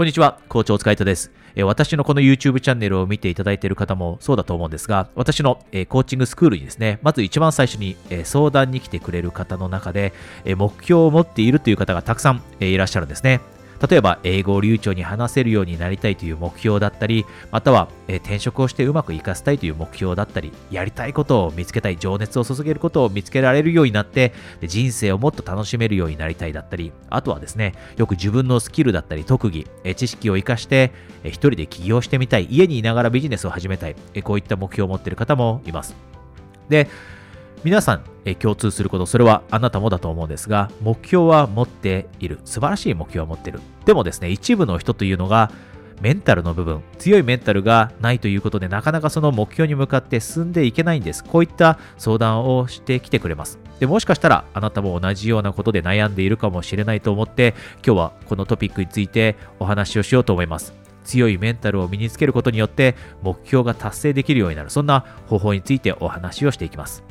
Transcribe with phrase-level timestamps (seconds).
[0.00, 1.30] こんにちは、校長お疲れ様です。
[1.62, 5.56] 私のこの YouTube チャンネルを見ていただいている方もそうだと思うんですが、私の
[5.90, 10.14] コーチングスクールにですね、まず一番最初に相談に来てくれる方の中で、
[10.46, 13.42] 目標を持っているという方がたくさんいらっしゃるんですね。
[13.88, 30.92] 例えば、英語を流暢に話せるようになりたいという目標だったり、または、え転職をしてうまくいかせたいという目標だったり、やりたいことを見つけたい、情熱を注げることを見つけられるようになってで、人生をもっと楽しめるようになりたいだったり、あとはですね、よく自分のスキルだったり特技、え知識を活かして、
[31.24, 35.96] え一人で起業してみたい、家にいながらビジネスを始めたい、えこういった目標を持っている方もいます。
[36.68, 36.88] で、
[37.62, 42.38] 皆さん、え共通すること、それはあなたもだと思うんですが、目標は持っている。
[42.46, 43.60] 素晴らしい目標は持っている。
[43.84, 45.50] でもですね、一部の人というのが、
[46.00, 51.22] メンタルの部分、強いメンタルがないということで、なかなかその目標に向かって進んでいけないんです。
[51.22, 53.58] こういった相談をしてきてくれます。
[53.78, 60.72] でもしかしたら、あなたも同じようなことで悩んでいるかもしれないと思って、今日はこのトピックについてお話をしようと思います。
[61.04, 64.70] 強いメンタルを身につけることによって、目標が達成できるようになる。
[64.70, 67.04] そんな方法についてお話をしていきます。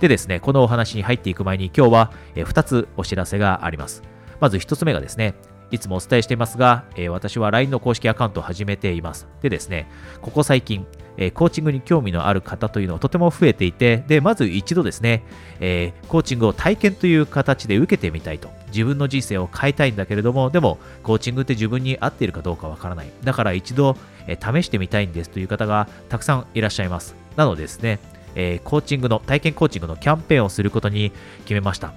[0.00, 4.02] でですね、このお話に入っていく前に今日は2つお知らせがあります。
[4.40, 5.34] まず1つ目がですね、
[5.70, 9.26] いつもお伝えしていますが、え私は LINE の公式アカウントを始めています。
[9.42, 9.90] でですね、
[10.22, 15.24] ここ最近、えコーチングに興味のある方というのはとても増えていて、で、まず一度ですね、
[15.60, 18.48] え、コーチングを体験という形で受けてみたいと。
[18.68, 23.10] 自分の人生を変えたいんだけれども、でも、コーチングって自分に合っているかどうかわからない。
[23.24, 23.96] だから一度、
[24.26, 27.16] え試してみたいんですという方がたくさんいらっしゃいます。
[27.34, 27.98] なのでですね、
[28.38, 31.92] え、コーチングの、体験コーチングのキャンペーンをすることに決めました。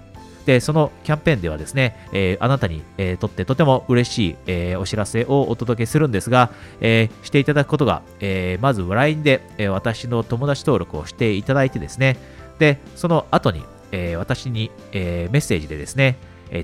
[0.45, 6.49] で、そのキャンペーンではですね、え、あなたに、え、とってとても嬉しい、え、お知らせをお届けするんですが、
[6.81, 12.17] えしていただくことが、えまず LINE で、え私の友達登録をしていただいてですね、
[12.57, 16.17] で、その後に、え私に、えメッセージでですね、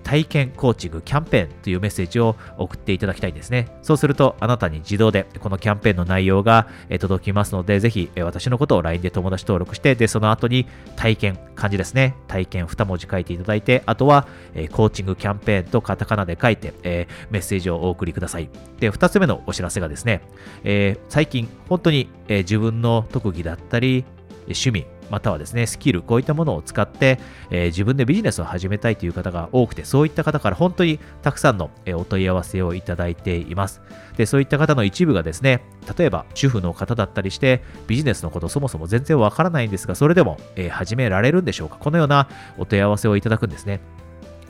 [0.04, 3.68] 体験コーチングキャンペーンというメッセージを送っていただきたいんですね。
[3.82, 6.68] そうすると、あなたに自動でこのキャンペーンの内容が
[7.00, 12.16] 届きますので、ぜひ私のことを LINE で友達登録して、で、その後に体験、漢字ですね。
[12.28, 14.28] 体験2文字書いていただいて、あとは
[14.72, 18.50] コーチングキャンペーンとカタカナで書いて、えメッセージをお送りください。
[18.80, 20.22] で、2つ目のお知らせがですね、
[20.64, 24.06] え最近本当に自分の特技だったり、
[24.48, 27.20] 趣味、またはですね、スキル、こういったものを使って、
[27.50, 33.82] えー、自分でビジネスを始めたいという方が多くて、そういった方から本当にたくさんの、えお問い合わせをいただいています。
[34.18, 35.64] で、そういった方の一部がですね、
[35.98, 41.78] 例えば主婦の方だったりして、ビジネスのことそもそも全然わからないんですが、それでも、えー、始められるんでしょうか？
[41.78, 43.80] このようなお問い合わせをいただくんですね。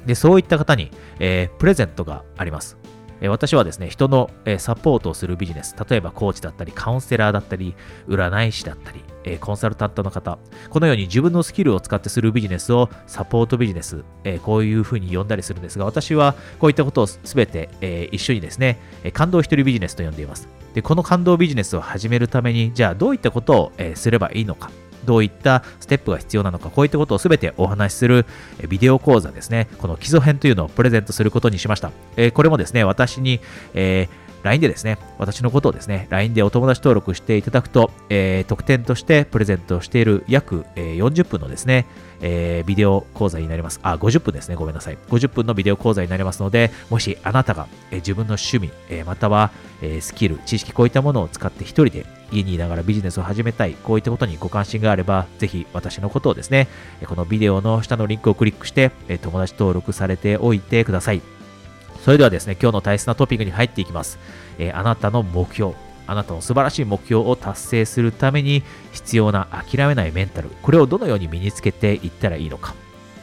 [0.06, 2.78] で、そういった方に、えー、プレゼントがあります。
[3.22, 4.30] 私はですね、人の
[4.60, 7.76] サポートをするビジネス、例えばコーチだったり、カウンセラーだったり、
[8.08, 10.38] 占い師だったり、コンサルタントの方、
[10.70, 14.04] このように自分のスキルを使ってするビジネスをサポートビジネス、
[14.44, 18.80] こういうふうに呼んだりするんですが、私はこういったことをすべて、一緒にですね、
[19.14, 20.48] 感動一人ビジネスと呼んでいます。
[20.76, 24.70] で、この感動ビジネスを始めるために、じゃあどういったことを、すればいいのか。
[25.08, 28.26] どういったステップが必要なのか、こういったことを全てお話しする
[28.70, 29.68] ビデオ講座ですね。
[29.80, 31.92] この基礎編というのをプレゼントすることにしました。
[32.18, 33.40] えこれもですね、私に、
[33.74, 41.86] えー LINE でですね、私のことをですね、LINE でお友達登録していただくと、えー、特典としてプレゼントしている約、えー、40分のですね、
[42.22, 43.82] えー、ビデオ講座になります。
[43.84, 44.56] あ、50分ですね。
[44.56, 44.98] ごめんなさい。
[45.10, 56.70] 50分のビデオ講座になりますので、もしあなたが、えー、自分の趣味、えー、または、えー、スキル、知識、こういったものを使って一人で家にいながらビジネスを始めたい、こういったことにご関心があれば、ぜひ私のことをですね、
[57.06, 58.92] このビデオの下のリンクをクリックして、
[59.22, 61.37] 友達登録されておいてください。
[62.04, 64.20] それではですね、今日の大切なトピックに入っていきます。
[64.58, 65.74] えー、あなたの目標、
[66.08, 68.64] あなたの素晴らしい目標を達成するために
[68.94, 72.74] 必要な諦めないメンタル、これをどのように身につけていったらいいのか。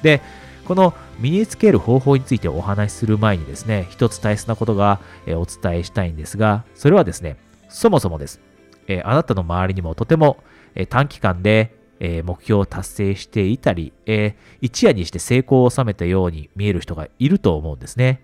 [0.02, 0.20] で、
[0.66, 7.36] この身につける方法についてお話しする前にですね、一つ大切なことが、えお伝えしたいんですが、それはですね、
[7.68, 8.40] そもそもです。
[8.86, 10.38] えあなたの周りにもとても、
[10.74, 18.20] え短期間で、え目標を達成していたり、え一夜にして成功を収めたように見える人がいると思うんですね。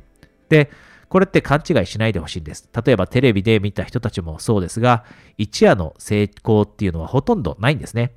[0.51, 0.71] で、
[1.09, 2.69] これって勘違いしないでほしいんです。
[2.85, 5.05] 例えばテレビで見た人たちもそうですが、
[5.39, 8.13] 一夜の成功っていうのはほとんどないんですね。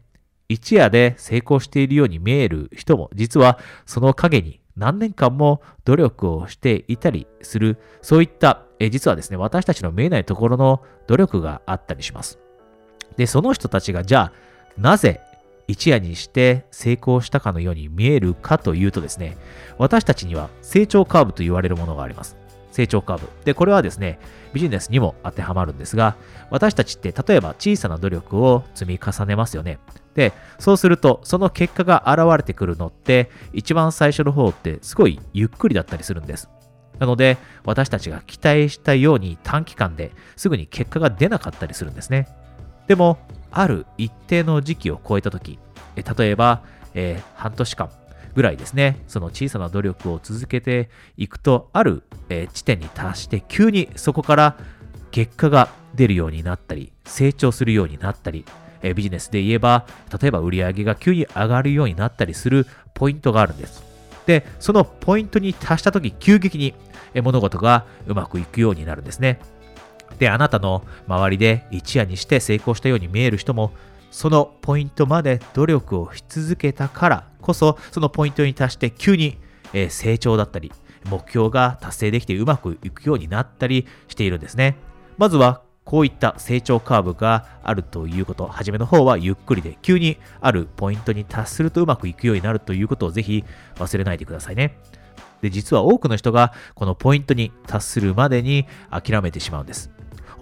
[0.50, 12.40] 一夜で成功しているように見える人も、実はその陰に何年間も努力をしていたりする、そういった、え実はですね、私たちの見えないところの努力があったりします。
[13.18, 14.34] で、その人たちがじゃあ、
[14.78, 15.22] なぜ
[15.68, 19.38] 一夜にして成功したかのように見えるかというとですね、
[19.77, 22.38] 私たちには成長カーブと言われるものがあります。
[22.71, 23.30] 成長カーブ。
[23.45, 24.19] で、これはですね、
[24.51, 26.15] ビジネスにも当てはまるんですが、
[26.50, 29.80] 私たちって例えば小さな努力を積み重ねますよね。
[30.15, 36.50] で、そうすると、その結果が現れてくるのって、一番最初の方ってすごいゆっくりだったりするんです。
[37.00, 42.27] なので、私たちが期待したように短期間ですぐに結果が出なかったりするんですね。
[42.88, 43.18] でも、
[43.54, 45.60] ある一定の時期を超えたとき、
[45.96, 46.64] 例えば、
[46.94, 47.90] えー、半年間
[48.36, 54.58] ぐらいですね、その小さな努力を続けていくと、ある、えー、地点に達して、急にそこから
[55.12, 58.46] 結果が出るようになったり、成長するようになったり、
[58.82, 59.86] えー、ビジネスで言えば、
[60.20, 62.66] 例えば売り上げが急に上がるようになったりする
[62.96, 63.84] ポイントがあるんです。
[64.26, 66.74] で、そのポイントに達したとき、急激に
[67.22, 69.40] 物事がうまくいくようになるんですね。
[70.19, 73.71] で、あなたの周りで一夜にして成功したように見える人も、
[74.12, 79.38] そのポイントまで努力をし続けたからこそ、そのポイントに達して急に
[79.89, 80.71] 成長だったり、
[81.10, 84.77] 目標が達成できてうまくいくようになったりしているんですね。
[85.18, 93.44] まずはこういった成長カーブがあるということ、初めの方はゆっくりで、急にあるポイントに達するとうまくいくようになるということをぜひ
[93.75, 94.77] 忘れないでくださいね。
[95.42, 99.92] で、実は多くの人がこのポイントに達するまでに諦めてしまうんです。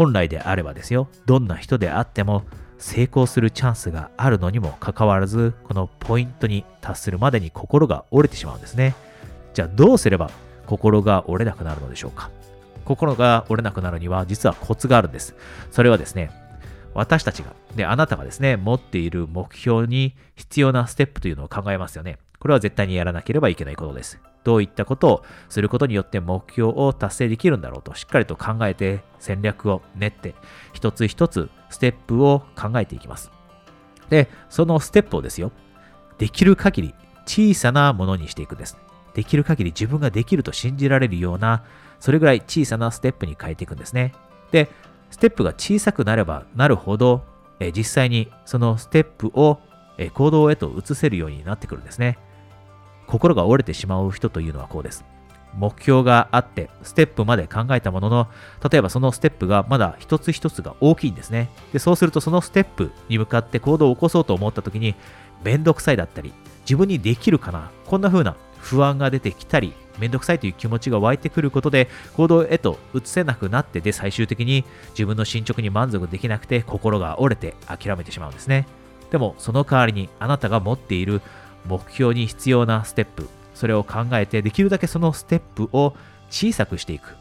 [0.01, 2.44] 本来であればですよ、どんな人であっても
[2.80, 8.95] 成功するチャンスがあるのにもかかわらず、このポイントに達するまでに心が折れてしまうんですね。
[9.53, 10.31] じゃあどうすれば
[10.65, 12.31] 心が折れなくなるのでしょうか？
[12.83, 15.36] 心が折れなくなるには実はコツがあるんです。
[15.69, 16.31] それはですね、
[16.95, 22.18] 私たちが、で、あなたがですね、持っている目標に必要なステップというのを考えますよね。
[22.41, 24.19] これは絶対にやらなければいけないことです。
[24.43, 30.33] どういったことをすることによって目標を達成できるんだろうとしっかりと考えて戦略を練って
[30.73, 33.31] 一つ一つステップを考えていきます。
[34.09, 35.51] で、そのステップをですよ、
[36.17, 36.95] できる限り
[37.25, 38.77] 小さなものにしていくんです。
[39.13, 41.63] できる限り自分ができると信じられるような
[41.99, 44.13] それぐらい小さなステップに変えていくんですね。
[44.51, 44.69] で、
[45.11, 47.23] ステップが小さくなればなるほど、
[47.59, 49.59] え実際にそのステップを、
[49.97, 52.17] え行動へと移せるようになってくるんですね。
[53.12, 55.04] 心が折れてしまう人というのはこうです。
[55.54, 58.28] 目標があって、ステップまで考えたものの、
[58.72, 61.50] 例えばそのステップがまだ一つ一つが大きいんですね。
[61.74, 64.96] で、そうするとそのステップに向かって行動を起こそうと思った時に、
[65.44, 66.31] めんどくさいだったり、
[66.62, 78.66] 自分にできるかな、こんな風な不安が出てきたり、めんどくさいという気持ちが湧いてくることで行動へと移せなくなってで最終的に自分の進捗に満足できなくて心が折れて諦めてしまうんですね
[79.12, 81.22] でもその代わりにあなたが持っている
[81.66, 85.96] 目標に必要なステップそれを考えてできるだけそのステップを
[86.30, 87.16] 小さくしていく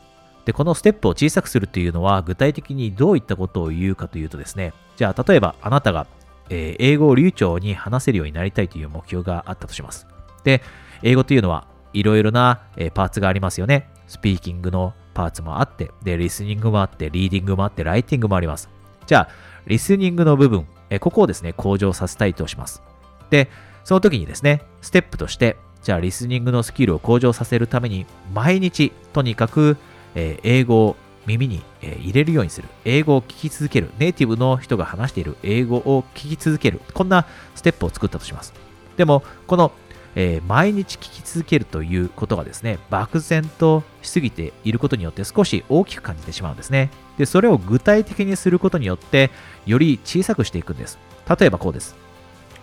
[0.45, 6.07] でこのステップを小さくするというのは具体的にどういったことを言うかというとですねじゃあ例えばあなたが、
[6.49, 10.07] えー、英語を流暢に話せるようになりたいという目標があったとします
[10.45, 10.63] で
[11.03, 13.89] 英語というのはいろいろな、えパーツがありますよね。
[14.07, 18.69] スピーキングのパーツもあって、で、リスニングもあって、リーディングもあって、ライティングもあります。
[19.07, 19.29] じゃあ、
[19.67, 22.83] リスニングの部分、えここをですね、向上させたいとします。
[23.31, 23.49] で、
[23.85, 29.77] その時にですね、ステップとして、じゃあ、リスニングのスキルを向上させるために、毎日、とにかく、
[30.15, 30.97] えー、英語を
[31.27, 32.69] 耳に、えー、入れるようにする。
[32.85, 33.91] 英語を聞き続ける。
[33.99, 36.81] ネイティブの人が話している英語を聞き続ける。
[36.93, 38.53] こんなステップを作ったとします。
[38.97, 39.73] でも、この
[40.17, 46.91] えー、毎日聞き続けるということがですね、漠然としすぎていることによって少し大きく感じてしまうんですね。
[47.17, 49.31] で、それを具体的にすることによって、
[49.67, 50.99] より小さくしていくんです。
[51.39, 51.95] 例えばこうです。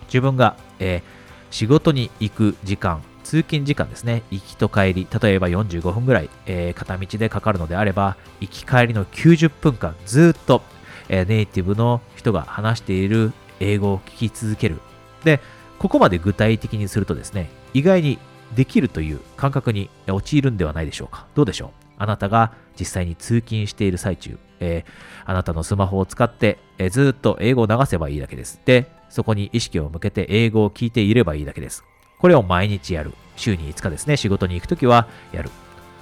[0.06, 1.02] 自分が、えー、
[1.50, 10.62] 仕事に行く時間、通勤時間ですね、行きと帰り、例えば45分ぐらい、えー、片道でかかるのであれば、行き帰りの90分間ずっと、
[11.08, 14.80] えー、ネイティブの人が話している英語を聞き続ける。
[15.24, 15.40] で、
[15.78, 18.18] ここまで具体的にするとですね、意外に
[18.56, 21.26] できるという感覚に陥るんではないでしょうか。
[21.34, 21.70] どうでしょう？
[21.98, 28.60] あなたが実際に通勤している最中、えー、あなたのスマホを使って、えー、ずっと英語を流せばいいだけです。
[28.64, 31.84] で、そこに意識を向けて英語を聞いていればいいだけです。
[32.18, 33.12] これを毎日やる。
[33.36, 35.50] 週に5日ですね、仕事に行くときはやる。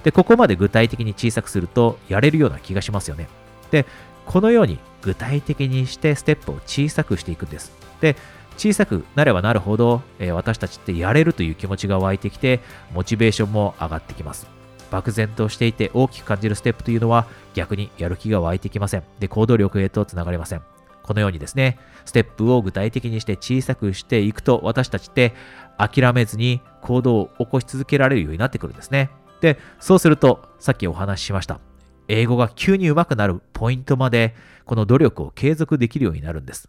[0.04, 3.28] で、ここまで具体的に小さくするとやれるような気がしますよね。
[3.70, 3.84] で、
[4.24, 7.72] このように具体的にしてステップを小さくしていくんです。
[8.00, 8.16] で、
[8.56, 12.60] 小さくなればなるほど、えー、私たちってやれるという気持ちが湧いてきて、
[12.94, 14.46] モチベーションも上がってきます。
[14.90, 19.02] 漠然としていて大きく感じるステップというのは逆にやる気が湧いてきません。
[19.18, 20.62] で、行動力へとつながりません。
[21.06, 25.34] このようにですね、ステップを具体的にして小さくしていくと私たちって
[25.78, 29.10] 諦めずに行動を起こし続けられるようになってくるんですね。
[29.40, 31.60] で、そうするとさっきお話ししました。
[32.08, 34.34] 英語が急に上手くなるポイントまで
[34.64, 36.68] この努力を継続できるようになるんです。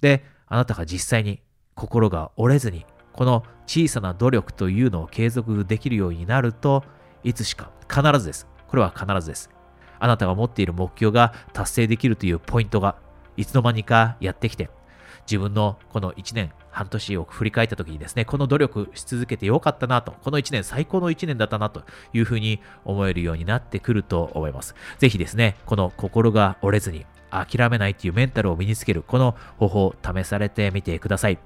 [0.00, 1.40] で、あなたが実際に
[1.74, 6.84] 心が折れずに、この小さな努力というのを継続できるようになると、
[7.24, 8.46] いつしか必ずです。
[8.68, 9.50] これは必ずです。
[9.98, 12.96] あなたが持っている目標が達成できるというポイントが、
[13.36, 14.70] いつの間にかやってきて、
[15.26, 24.74] 自分のこの1年半年を振り返った時にですね、この努力し続けてよかったなと、この1年最高の1年だったなというふうに思えるようになってくると思います。
[24.98, 31.38] ぜひですね、この心が折れずに諦めないというメンタルを身につける、この方法を試されてみてください。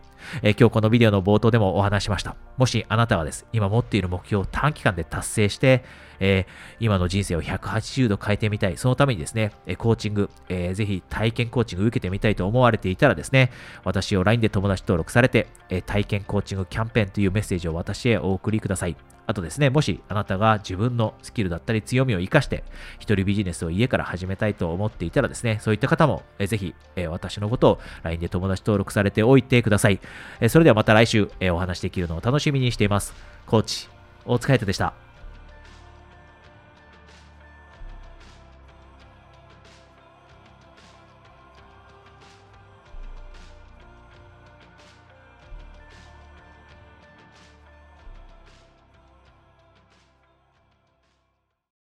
[0.42, 2.36] えー、今日このビデオの冒頭でもお話しました。
[2.56, 5.84] もしあなたはです、今持っている目標を短期間で達成して、
[6.20, 6.44] えー、
[6.80, 8.76] 今の人生を180度変えてみたい。
[8.76, 13.50] そのためにですね、えコーチング、えー、ぜひ体験コーチング受けてみたいと思われていたらですね、
[13.84, 18.96] 私を LINE で友達登録されて、え体験コーチングキャンペーンというメッセージを私へお送りください。
[19.30, 22.64] あとですね、もしあなたが自分のスキルだったり強みを活かして、
[22.98, 30.00] 一人ビジネスを家から始めたいと思っていたらですね、そういった方も、えぜひ、え私のことを LINE で友達登録されておいてください。
[30.40, 33.14] えそれではまた来週、えお話できるのを楽しみにしています。
[33.46, 33.88] コーチ、
[34.24, 35.09] お疲れ様でした。